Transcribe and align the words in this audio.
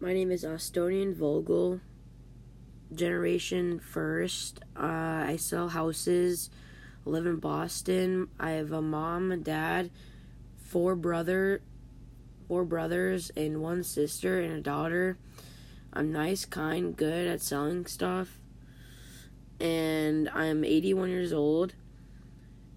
My 0.00 0.12
name 0.12 0.30
is 0.30 0.44
Estonian 0.44 1.12
Vogel, 1.12 1.80
generation 2.94 3.80
first. 3.80 4.60
Uh, 4.76 5.24
I 5.26 5.36
sell 5.40 5.70
houses, 5.70 6.50
live 7.04 7.26
in 7.26 7.40
Boston. 7.40 8.28
I 8.38 8.50
have 8.50 8.70
a 8.70 8.80
mom 8.80 9.32
a 9.32 9.36
dad, 9.36 9.90
four 10.56 10.94
brother, 10.94 11.62
four 12.46 12.64
brothers, 12.64 13.32
and 13.36 13.60
one 13.60 13.82
sister 13.82 14.40
and 14.40 14.52
a 14.52 14.60
daughter. 14.60 15.18
I'm 15.92 16.12
nice, 16.12 16.44
kind, 16.44 16.96
good 16.96 17.26
at 17.26 17.42
selling 17.42 17.84
stuff, 17.86 18.38
and 19.58 20.28
I'm 20.28 20.64
81 20.64 21.10
years 21.10 21.32
old. 21.32 21.74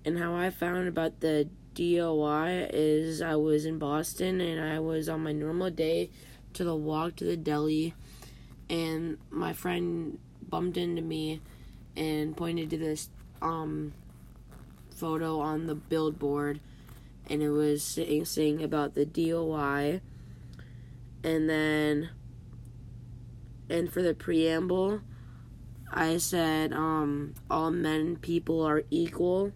And 0.04 0.18
how 0.18 0.34
I 0.34 0.50
found 0.50 0.88
about 0.88 1.20
the 1.20 1.48
DOI 1.76 2.70
is 2.74 3.22
I 3.22 3.36
was 3.36 3.66
in 3.66 3.78
Boston 3.78 4.42
and 4.42 4.60
I 4.60 4.80
was 4.80 5.08
on 5.08 5.22
my 5.22 5.32
normal 5.32 5.70
day 5.70 6.10
to 6.54 6.64
the 6.64 6.76
walk 6.76 7.16
to 7.18 7.26
the 7.26 7.38
deli, 7.38 7.94
and 8.70 9.18
my 9.30 9.54
friend 9.54 10.20
bumped 10.50 10.78
into 10.78 11.02
me 11.02 11.42
and 11.96 12.36
pointed 12.36 12.70
to 12.70 12.78
this 12.78 13.10
um 13.42 13.94
photo 14.96 15.40
on 15.40 15.66
the 15.68 15.76
billboard, 15.76 16.60
and 17.28 17.42
it 17.42 17.50
was 17.50 17.84
saying, 17.84 18.26
saying 18.26 18.64
about 18.64 18.94
the 18.94 19.06
DOI, 19.06 20.02
and 21.24 21.50
then 21.50 22.10
and 23.70 23.92
for 23.92 24.02
the 24.02 24.14
preamble, 24.14 25.02
I 25.92 26.18
said 26.18 26.74
um 26.74 27.34
all 27.50 27.72
men 27.72 28.18
people 28.18 28.62
are 28.62 28.84
equal, 28.92 29.52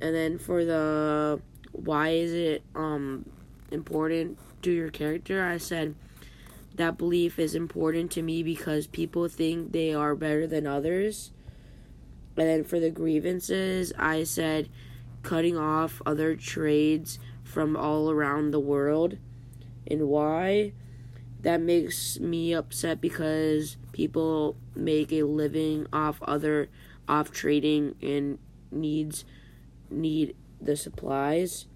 and 0.00 0.14
then 0.14 0.38
for 0.38 0.64
the 0.64 1.40
why 1.72 2.10
is 2.10 2.32
it 2.32 2.62
um 2.74 3.24
important 3.70 4.38
to 4.62 4.70
your 4.70 4.90
character, 4.90 5.44
I 5.44 5.58
said 5.58 5.94
that 6.74 6.98
belief 6.98 7.38
is 7.38 7.54
important 7.54 8.10
to 8.12 8.22
me 8.22 8.42
because 8.42 8.86
people 8.86 9.28
think 9.28 9.72
they 9.72 9.92
are 9.92 10.14
better 10.14 10.46
than 10.46 10.66
others. 10.66 11.32
And 12.36 12.46
then 12.46 12.64
for 12.64 12.78
the 12.78 12.90
grievances, 12.90 13.92
I 13.98 14.24
said 14.24 14.68
cutting 15.22 15.56
off 15.56 16.00
other 16.06 16.36
trades 16.36 17.18
from 17.42 17.76
all 17.76 18.10
around 18.10 18.50
the 18.50 18.60
world. 18.60 19.18
And 19.86 20.08
why? 20.08 20.72
That 21.40 21.60
makes 21.60 22.18
me 22.20 22.52
upset 22.52 23.00
because 23.00 23.76
people 23.92 24.56
make 24.74 25.12
a 25.12 25.22
living 25.24 25.86
off 25.92 26.22
other 26.22 26.68
off 27.08 27.30
trading 27.30 27.94
and 28.02 28.38
needs 28.70 29.24
need 29.90 30.36
the 30.60 30.76
supplies. 30.76 31.66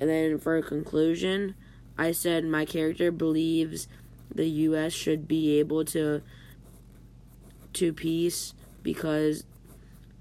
And 0.00 0.10
then 0.10 0.38
for 0.38 0.56
a 0.56 0.62
conclusion, 0.62 1.54
I 1.96 2.12
said 2.12 2.44
my 2.44 2.64
character 2.64 3.10
believes 3.10 3.88
the 4.34 4.48
US 4.48 4.92
should 4.92 5.26
be 5.26 5.58
able 5.58 5.84
to 5.86 6.22
to 7.72 7.92
peace 7.92 8.54
because 8.82 9.44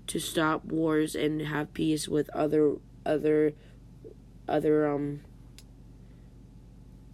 to 0.07 0.19
stop 0.19 0.65
wars 0.65 1.15
and 1.15 1.41
have 1.41 1.73
peace 1.73 2.07
with 2.07 2.29
other 2.29 2.75
other 3.05 3.53
other 4.47 4.87
um 4.87 5.21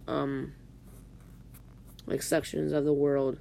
um 0.06 0.52
like 2.06 2.22
sections 2.22 2.72
of 2.72 2.84
the 2.84 2.92
world. 2.92 3.38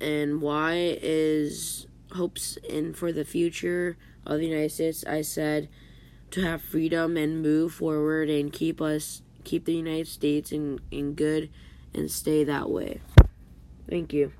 And 0.00 0.40
why 0.40 0.98
is 1.00 1.86
hopes 2.12 2.58
in 2.68 2.92
for 2.92 3.12
the 3.12 3.24
future 3.24 3.96
of 4.26 4.38
the 4.38 4.46
United 4.46 4.70
States? 4.70 5.04
I 5.06 5.22
said 5.22 5.68
to 6.34 6.42
have 6.42 6.60
freedom 6.60 7.16
and 7.16 7.40
move 7.40 7.72
forward 7.72 8.28
and 8.28 8.52
keep 8.52 8.80
us 8.80 9.22
keep 9.44 9.66
the 9.66 9.74
United 9.74 10.08
States 10.08 10.50
in, 10.50 10.80
in 10.90 11.14
good 11.14 11.48
and 11.94 12.10
stay 12.10 12.42
that 12.42 12.68
way. 12.68 13.00
Thank 13.88 14.12
you. 14.12 14.32